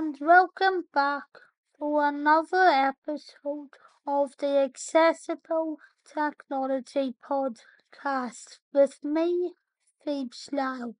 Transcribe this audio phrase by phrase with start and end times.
[0.00, 1.26] and welcome back
[1.78, 3.68] to another episode
[4.06, 5.76] of the Accessible
[6.06, 9.52] Technology Podcast with me,
[10.02, 10.94] Phoebs Lyle.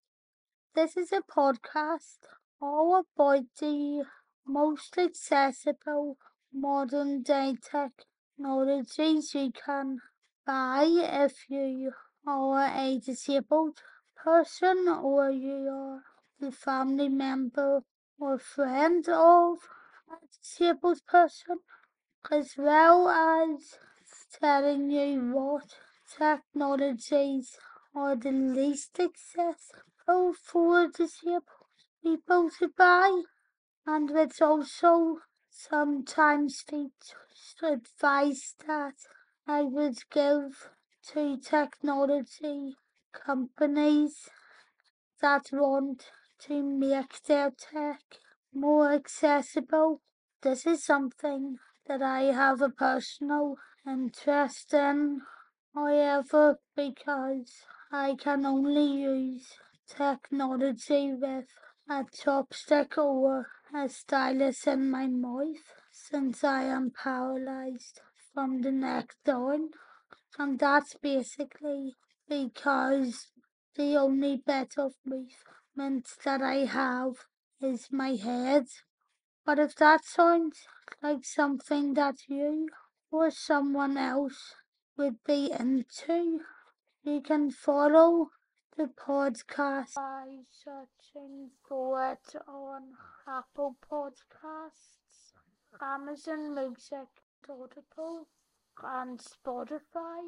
[0.74, 2.18] This is a podcast
[2.60, 4.04] all about the
[4.46, 6.18] most accessible
[6.52, 10.00] modern day technologies you can
[10.46, 11.92] buy if you
[12.26, 13.78] are a disabled
[14.14, 16.02] person or you are
[16.46, 17.82] a family member
[18.20, 19.58] or friend of
[20.10, 21.56] a disabled person,
[22.30, 23.78] as well as
[24.38, 25.74] telling you what
[26.18, 27.56] technologies
[27.94, 31.42] are the least accessible for disabled
[32.02, 33.22] people to buy,
[33.86, 35.18] and it's also
[35.50, 38.94] sometimes features advice that
[39.46, 40.70] I would give
[41.12, 42.76] to technology
[43.12, 44.28] companies
[45.20, 46.10] that want
[46.46, 48.02] to make their tech
[48.52, 50.00] more accessible.
[50.42, 53.56] This is something that I have a personal
[53.86, 55.22] interest in,
[55.74, 59.54] however, because I can only use
[59.86, 61.46] technology with
[61.88, 68.00] a chopstick or a stylus in my mouth since I am paralyzed
[68.32, 69.70] from the neck down.
[70.38, 71.96] And that's basically
[72.28, 73.32] because
[73.76, 74.92] the only bit of
[75.76, 77.14] that I have
[77.60, 78.66] is my head.
[79.44, 80.66] But if that sounds
[81.02, 82.68] like something that you
[83.10, 84.54] or someone else
[84.96, 86.40] would be into,
[87.02, 88.30] you can follow
[88.76, 92.82] the podcast by searching for it on
[93.26, 95.32] Apple Podcasts,
[95.80, 97.08] Amazon Music,
[97.48, 98.26] Audible,
[98.82, 100.20] and Spotify.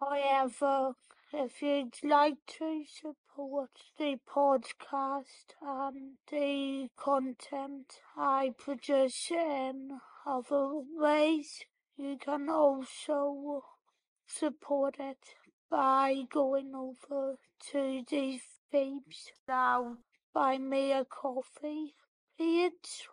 [0.00, 0.92] However, uh,
[1.32, 11.64] if you'd like to support the podcast and the content I produce in other ways,
[11.96, 13.64] you can also
[14.26, 15.34] support it
[15.68, 17.36] by going over
[17.72, 18.40] to the
[18.72, 19.98] Phoebs Lyle
[20.32, 21.94] Buy Me a Coffee
[22.38, 23.08] page,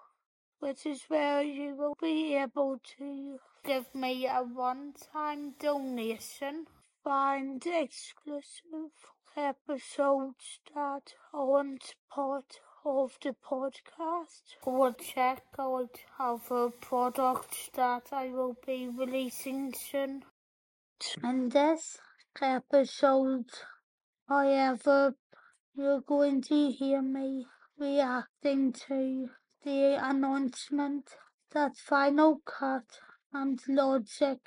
[0.60, 6.68] which is where you will be able to give me a one-time donation,
[7.06, 8.90] find exclusive
[9.38, 18.56] episodes that aren't part of the podcast, or check out other products that I will
[18.66, 20.24] be releasing soon.
[21.24, 22.00] In this
[22.42, 23.52] episode,
[24.28, 25.16] I however,
[25.76, 27.46] you're going to hear me
[27.78, 29.30] reacting to
[29.64, 31.12] the announcement
[31.52, 33.00] that Final Cut
[33.32, 34.40] and Logic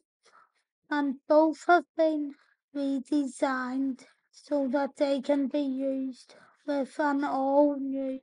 [0.91, 2.35] and both have been
[2.75, 6.35] redesigned so that they can be used
[6.67, 8.21] with an all new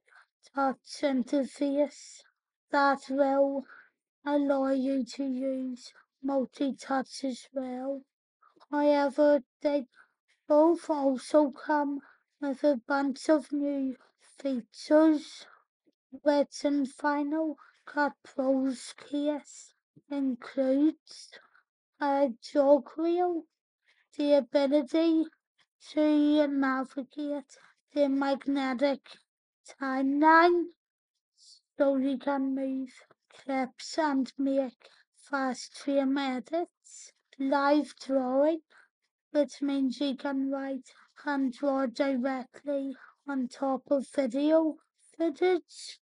[0.54, 2.22] touch interface
[2.70, 3.66] that will
[4.26, 5.94] allow you to use
[6.24, 8.04] multi-touch as well.
[8.70, 9.88] However, they
[10.48, 12.02] both also come
[12.40, 13.96] with a bunch of new
[14.38, 15.46] features.
[16.24, 19.74] Which in Final Cut Pro's case
[20.10, 21.30] includes
[22.02, 23.46] a jog wheel,
[24.18, 25.26] the ability
[25.92, 27.58] to navigate
[27.94, 29.00] the magnetic
[29.82, 30.66] timeline.
[31.78, 32.92] So you can move
[33.48, 38.62] and make fast frame edits, live drawing,
[39.32, 40.94] which means you can write
[41.26, 42.96] and draw directly
[43.28, 44.78] on top of video
[45.18, 46.00] footage,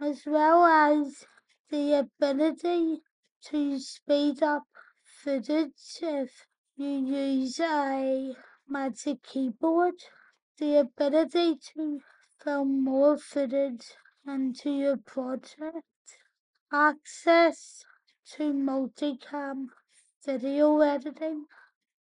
[0.00, 1.26] as well as
[1.70, 3.02] the ability
[3.42, 4.66] to speed up
[5.02, 6.46] footage if
[6.76, 8.34] you use a
[8.68, 9.94] magic keyboard,
[10.58, 12.00] the ability to
[12.42, 13.92] film more footage
[14.26, 15.84] into your project,
[16.72, 17.84] access
[18.24, 19.66] to multicam
[20.24, 21.44] video editing,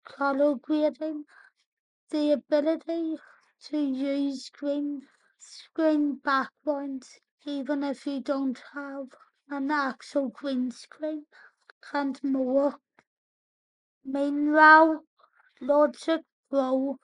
[0.05, 1.25] color grading,
[2.11, 3.17] the ability
[3.63, 5.01] to use green
[5.39, 9.07] screen backgrounds even if you don't have
[9.49, 11.25] an actual green screen
[11.95, 12.75] and more.
[14.05, 15.05] Meanwhile,
[15.63, 16.99] Logic Pro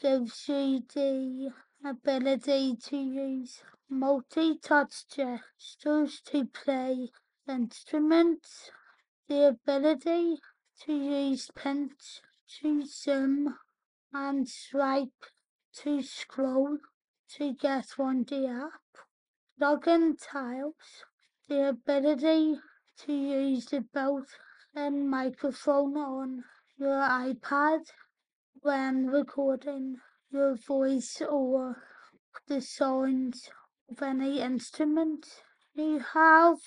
[0.00, 1.50] gives you the
[1.84, 7.08] ability to use multi-touch gestures to play
[7.48, 8.70] instruments,
[9.28, 10.38] the ability
[10.80, 12.20] to use pinch
[12.60, 13.56] to zoom
[14.12, 15.26] and swipe
[15.74, 16.78] to scroll
[17.28, 19.04] to get on the app,
[19.60, 21.04] login tiles,
[21.48, 22.56] the ability
[22.98, 26.44] to use the built-in microphone on
[26.78, 27.80] your iPad
[28.62, 29.96] when recording
[30.30, 31.82] your voice or
[32.46, 33.50] the sounds
[33.90, 35.42] of any instrument
[35.74, 36.58] you have,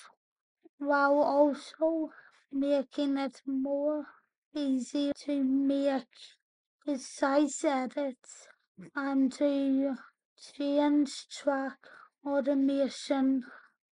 [0.78, 2.10] while also
[2.52, 4.06] making it more
[4.54, 6.04] easy to make
[6.84, 8.48] precise edits
[8.94, 9.94] and to
[10.56, 11.78] change track
[12.26, 13.44] automation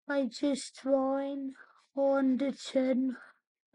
[0.07, 1.55] by just drawing
[1.97, 3.17] on the tune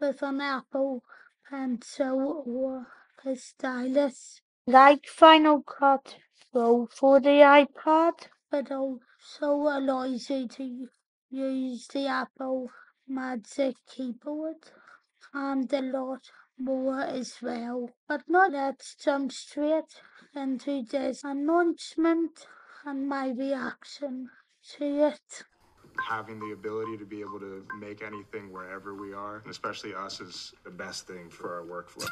[0.00, 1.02] with an Apple
[1.50, 2.86] Pencil or
[3.24, 4.40] a stylus.
[4.66, 6.16] Like Final Cut
[6.52, 9.00] Pro for the iPad, but also
[9.40, 10.88] allows you to
[11.30, 12.70] use the Apple
[13.06, 14.56] Magic Keyboard
[15.34, 17.90] and a lot more as well.
[18.08, 20.00] But now let's jump straight
[20.34, 22.46] into this announcement
[22.84, 24.30] and my reaction
[24.76, 25.44] to it.
[26.08, 30.20] having the ability to be able to make anything wherever we are, and especially us,
[30.20, 32.06] is the best thing for our workflow.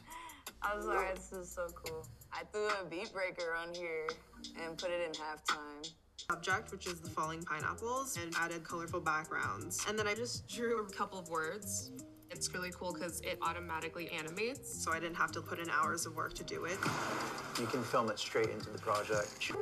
[0.66, 2.04] I'm sorry, this is so cool.
[2.32, 4.08] I threw a beat breaker on here
[4.60, 5.92] and put it in halftime.
[6.28, 9.84] Subject, which is the falling pineapples, and added colorful backgrounds.
[9.88, 11.92] And then I just drew a couple of words.
[12.32, 14.82] It's really cool because it automatically animates.
[14.82, 16.78] So I didn't have to put in hours of work to do it.
[17.60, 19.52] You can film it straight into the project.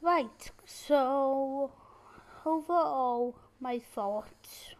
[0.00, 1.72] Right, so
[2.46, 4.74] overall, my thoughts.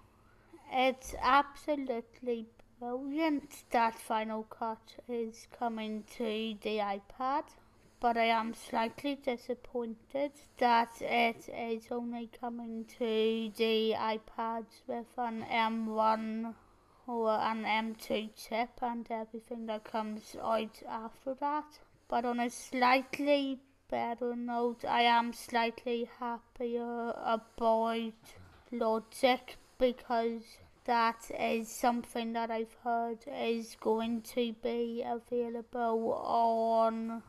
[0.73, 2.47] It's absolutely
[2.81, 7.45] brilliant that Final Cut is coming to the iPad,
[8.01, 15.45] but I am slightly disappointed that it is only coming to the iPads with an
[15.51, 16.55] M1
[17.07, 21.67] or an M2 chip and everything that comes out after that.
[22.09, 23.61] But on a slightly
[23.91, 28.15] better note, I am slightly happier about
[28.73, 30.45] Logic because
[30.91, 37.23] that is something that I've heard is going to be available on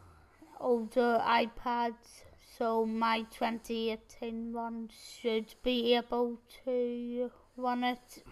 [0.60, 2.24] older iPads.
[2.58, 8.24] So my 2018 one should be able to run it.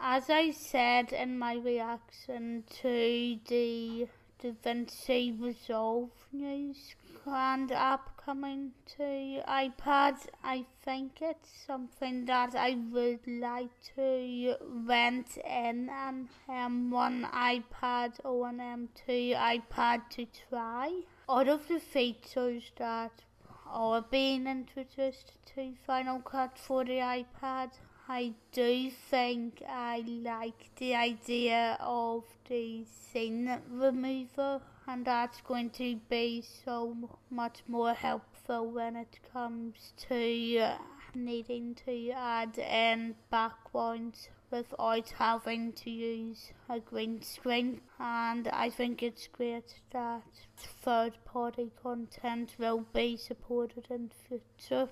[0.00, 4.08] As I said in my reaction to the
[4.42, 13.26] DaVinci Resolve news and app coming to iPads, I think it's something that I would
[13.26, 14.56] like to
[14.86, 21.02] rent in an M1 iPad or an M2 iPad to try.
[21.28, 23.22] Out of the features that
[23.66, 27.70] are being introduced to Final Cut for the iPad,
[28.08, 35.96] I do think I like the idea of the scene remover and that's going to
[36.08, 36.94] be so
[37.30, 40.76] much more helpful when it comes to uh,
[41.14, 49.02] needing to add in backgrounds without having to use a green screen and I think
[49.02, 50.22] it's great that
[50.56, 54.88] third party content will be supported in future.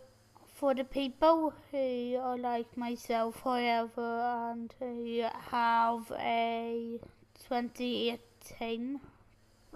[0.55, 6.99] For the people who are like myself however and who have a
[7.49, 9.01] 2018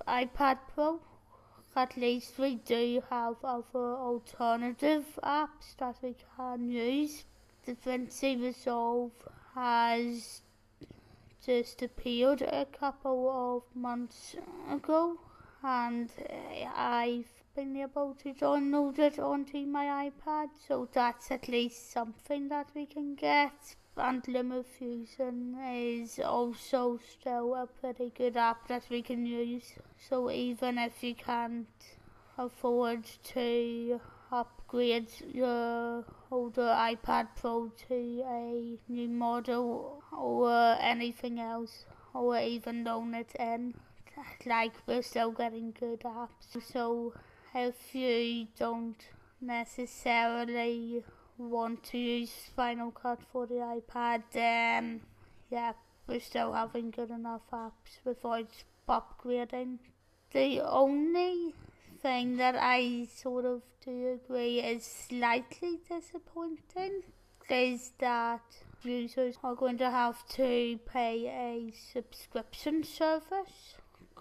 [0.07, 1.01] iPad Pro.
[1.75, 7.25] At least we do have other alternative apps that we can use.
[7.67, 9.13] DaVinci Resolve
[9.55, 10.43] has
[11.45, 14.37] just appeared a couple of months
[14.71, 15.19] ago
[15.63, 16.11] and
[16.75, 22.69] I've been able to download it onto my iPad so that's at least something that
[22.75, 25.57] we can get and LumaFusion
[26.03, 29.73] is also still a pretty good app that we can use.
[30.09, 31.67] So even if you can't
[32.37, 34.01] afford to
[34.31, 43.15] upgrade your older iPad Pro to a new model or anything else, or even loan
[43.15, 43.75] it in,
[44.47, 46.63] like we're still getting good apps.
[46.73, 47.15] So
[47.55, 49.03] if you don't
[49.41, 51.03] necessarily
[51.39, 55.03] want to use Final Cut for the iPad, then
[55.51, 55.73] yeah,
[56.07, 58.51] we're still haven't good enough apps without
[58.89, 59.79] upgrading.
[60.33, 61.55] The only
[62.01, 67.03] thing that I sort of do agree is slightly disappointing
[67.49, 68.43] is that
[68.83, 73.77] users are going to have to pay a subscription service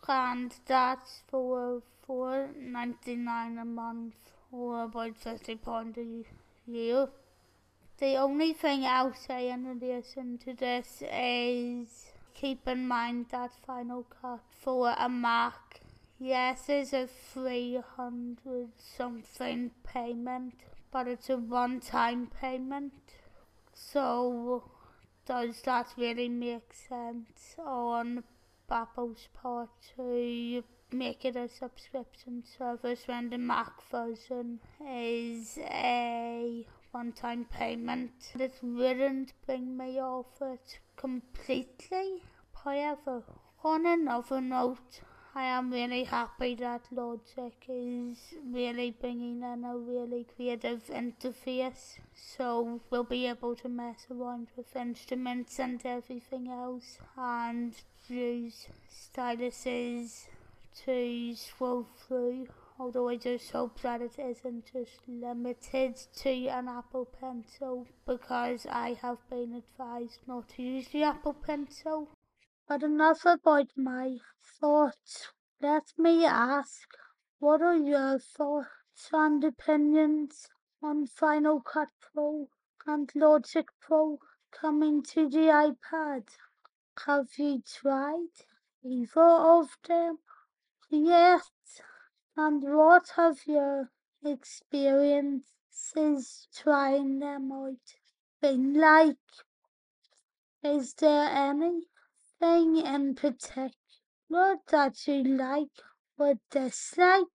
[0.07, 4.13] and that's for four ninety nine a month
[4.51, 6.25] or about fifty pound a year.
[6.67, 14.03] The only thing I'll say in relation to this is keep in mind that Final
[14.21, 15.81] Cut for a Mac,
[16.19, 20.55] yes, is a 300 something payment,
[20.91, 22.93] but it's a one time payment.
[23.73, 24.63] So,
[25.25, 28.23] does that really make sense on
[28.69, 37.45] Apple's part to make it a subscription service when the Mac version is a one-time
[37.45, 38.33] payment.
[38.39, 42.23] It wouldn't bring me off it completely.
[42.63, 43.23] However,
[43.63, 45.01] on another note,
[45.37, 48.17] I am really happy that Logic is
[48.49, 54.73] really bringing in a really creative interface so we'll be able to mess around with
[54.77, 57.73] instruments and everything else and
[58.07, 60.27] use styluses
[60.83, 67.05] to scroll through although I just hope that it isn't just limited to an Apple
[67.05, 72.09] Pencil because I have been advised not to use the Apple Pencil.
[72.67, 74.17] But enough about my
[74.59, 75.29] thoughts.
[75.61, 76.89] Let me ask,
[77.39, 80.49] what are your thoughts and opinions
[80.83, 82.49] on Final Cut Pro
[82.85, 84.19] and Logic Pro
[84.51, 86.27] coming to the iPad?
[87.05, 88.35] Have you tried
[88.83, 90.17] either of them
[90.89, 91.41] yet?
[92.37, 93.91] And what have your
[94.23, 97.95] experiences trying them out
[98.41, 99.17] been like?
[100.63, 105.69] Is there anything in particular that you like
[106.17, 107.27] or dislike?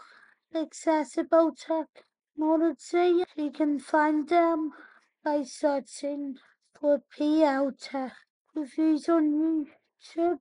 [0.55, 1.53] accessible
[2.35, 4.73] technology, you can find them
[5.25, 6.35] by searching
[6.79, 8.13] for Tech
[8.55, 9.67] reviews on
[10.17, 10.39] YouTube.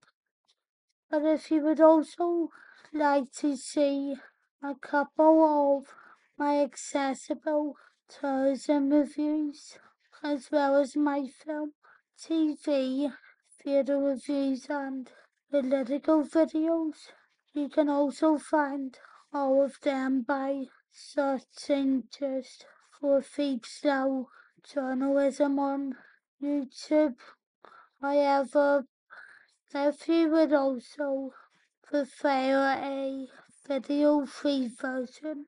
[1.10, 2.50] But if you would also
[2.92, 4.16] like to see
[4.64, 5.94] a couple of
[6.38, 7.76] my accessible
[8.10, 9.78] tourism reviews,
[10.24, 11.74] as well as my film,
[12.20, 13.14] TV,
[13.62, 15.12] theatre reviews and
[15.52, 17.12] political videos,
[17.54, 18.98] you can also find
[19.32, 22.68] all of them by searching just
[23.00, 24.30] for Slow
[24.64, 25.98] journalism on
[26.40, 27.16] YouTube.
[28.00, 28.86] I However,
[29.74, 31.34] if you would also
[31.84, 33.28] prefer a
[33.68, 35.48] video free version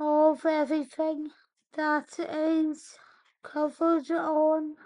[0.00, 1.30] of everything
[1.74, 2.96] that is
[3.42, 4.76] covered on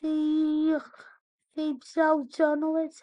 [0.00, 0.80] the
[1.84, 3.02] South Journalist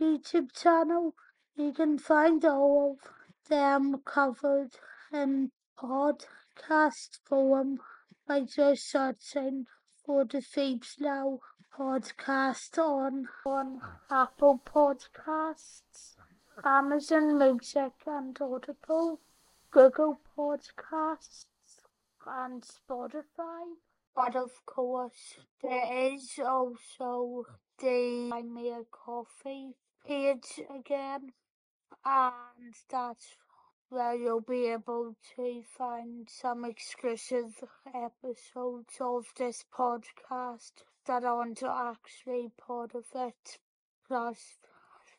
[0.00, 1.14] YouTube channel,
[1.54, 3.12] you can find all of
[3.48, 4.72] them covered
[5.12, 5.52] in
[5.82, 7.78] podcast form
[8.28, 9.64] by just searching
[10.04, 11.40] for the Phoebs Lyle
[11.74, 16.16] podcast on, on Apple Podcasts,
[16.62, 19.20] Amazon Music and Audible,
[19.70, 21.46] Google Podcasts,
[22.26, 23.72] and Spotify.
[24.14, 27.46] But of course, there is also
[27.78, 29.70] the Buy Me a Coffee
[30.06, 31.32] page again,
[32.04, 33.36] and that's
[33.90, 42.48] where you'll be able to find some exclusive episodes of this podcast that aren't actually
[42.56, 43.58] part of it.
[44.06, 44.58] Plus,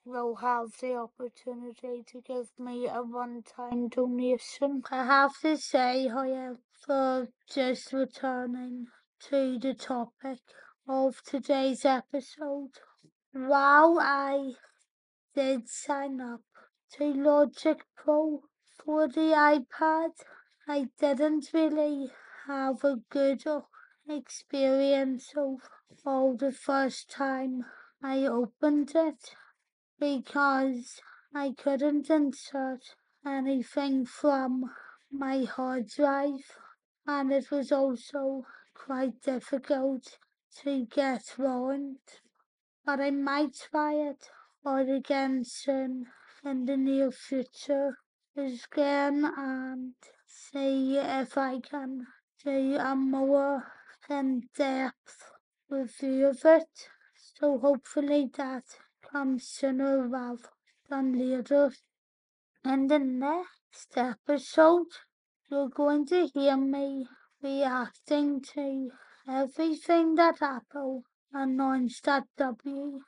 [0.06, 4.82] you'll have the opportunity to give me a one-time donation.
[4.90, 8.88] I have to say, however, just returning
[9.30, 10.40] to the topic
[10.88, 12.72] of today's episode,
[13.34, 14.54] while I
[15.36, 16.42] did sign up
[16.94, 18.42] to Logic Pro
[18.86, 20.12] for the iPad,
[20.68, 22.12] I didn't really
[22.48, 23.44] have a good
[24.10, 25.34] experience
[26.04, 27.66] all the first time
[28.02, 29.36] I opened it
[30.00, 31.00] because
[31.34, 32.96] I couldn't insert
[33.26, 34.72] anything from
[35.12, 36.58] my hard drive
[37.06, 40.18] and it was also quite difficult
[40.64, 41.98] to get round.
[42.84, 44.30] But I might try it
[44.66, 46.08] or again soon
[46.44, 47.98] in the near future
[48.38, 49.94] again and
[50.26, 52.08] see if I can
[52.44, 53.72] do a more
[54.10, 55.32] in-depth
[55.70, 56.90] review of it.
[57.16, 58.64] So hopefully that
[59.12, 60.50] comes sooner rather
[60.90, 61.74] than later.
[62.64, 64.88] In the next episode,
[65.50, 67.08] you're going to hear me
[67.42, 68.92] reacting to
[69.28, 73.02] everything that Apple announced at WWDC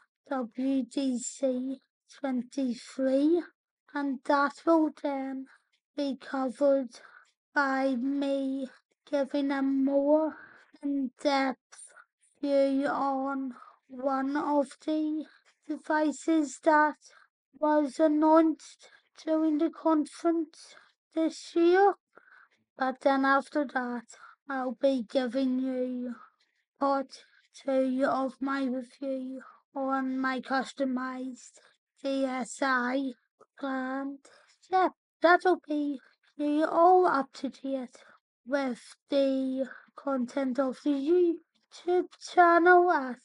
[2.19, 3.43] 23,
[3.93, 5.45] and that will then
[5.95, 6.89] be covered
[7.53, 8.67] by me
[9.09, 10.35] giving a more
[10.81, 11.93] in-depth
[12.41, 13.53] view on
[13.87, 15.25] one of the
[15.67, 16.97] devices that
[17.59, 18.89] was announced
[19.23, 20.75] during the conference
[21.13, 21.93] this year.
[22.77, 24.05] But then after that,
[24.49, 26.15] I'll be giving you
[26.79, 27.23] part
[27.63, 29.41] two of my review
[29.75, 31.59] on my customized
[32.03, 33.13] DSI
[33.61, 34.19] and
[34.69, 34.89] yeah,
[35.21, 35.99] that'll be
[36.35, 38.03] you all up to date
[38.45, 41.37] with the content of the
[41.85, 43.19] YouTube channel at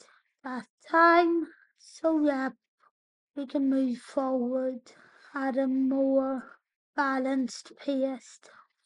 [0.45, 1.47] that time.
[1.79, 2.51] So yeah,
[3.35, 4.93] we can move forward
[5.35, 6.59] at a more
[6.95, 8.41] balanced pace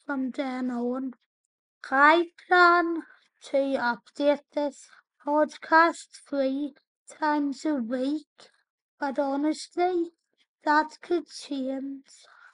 [0.04, 1.14] from then on.
[1.90, 3.02] I plan
[3.44, 4.88] to update this
[5.26, 6.74] podcast three
[7.10, 8.50] times a week,
[9.00, 10.12] but honestly,
[10.64, 12.04] that could change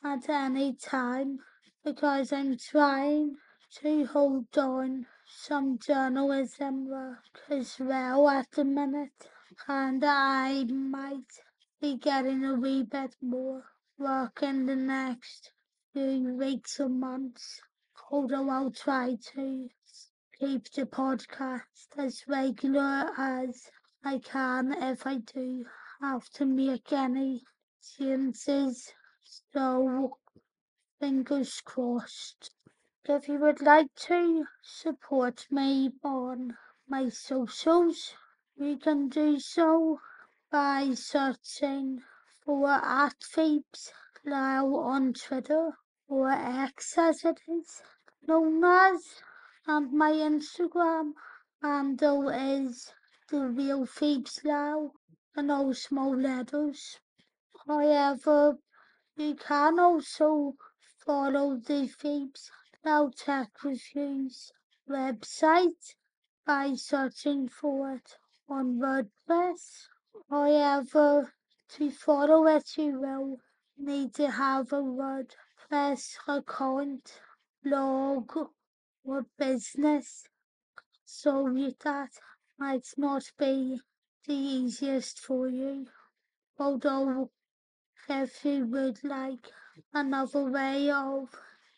[0.03, 1.39] at any time
[1.85, 3.37] because I'm trying
[3.83, 5.07] to hold on.
[5.27, 9.29] Some journalism work as well at the minute,
[9.67, 11.33] and I might
[11.81, 13.65] be getting a wee bit more
[13.99, 15.53] work in the next
[15.93, 17.61] few weeks or months,
[18.11, 19.69] although I'll try to
[20.39, 23.71] keep the podcast as regular as
[24.03, 25.67] I can if I do
[26.01, 27.43] have to make any
[27.97, 28.93] changes.
[29.53, 30.19] So,
[30.99, 32.51] fingers crossed.
[33.05, 38.15] If you would like to support me on my socials,
[38.57, 40.01] you can do so
[40.51, 42.03] by searching
[42.45, 43.93] for at Phoebs
[44.25, 47.83] Lyle on Twitter or X as it is
[48.27, 49.23] known as,
[49.67, 51.13] and my Instagram
[51.63, 52.93] handle is
[53.31, 54.95] the real Phoebs Lyle
[55.35, 56.99] and all small letters.
[57.71, 58.57] However,
[59.15, 60.57] you uh, can also
[61.05, 62.51] follow the Phoebs
[62.83, 64.51] Lyle Tech Reviews
[64.89, 65.95] website
[66.47, 68.17] by searching for it
[68.49, 69.89] on WordPress.
[70.31, 73.37] However, uh, to follow it you will
[73.77, 77.21] need to have a WordPress account,
[77.63, 78.35] blog
[79.05, 80.27] or business.
[81.05, 81.55] So
[81.85, 82.13] that
[82.59, 83.79] might not be
[84.27, 85.89] the easiest for you.
[86.59, 87.31] Although
[88.09, 89.51] if you would like
[89.93, 91.29] another way of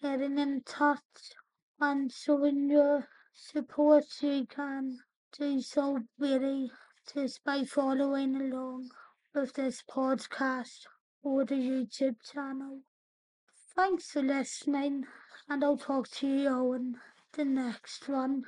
[0.03, 1.33] getting in touch
[1.81, 4.99] and showing your support you can
[5.39, 6.71] do so really
[7.15, 8.89] just by following along
[9.35, 10.87] with this podcast
[11.23, 12.81] or the YouTube channel.
[13.75, 15.05] Thanks for listening
[15.49, 16.97] and I'll talk to you on
[17.33, 18.45] the next one.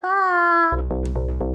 [0.00, 1.45] Bye!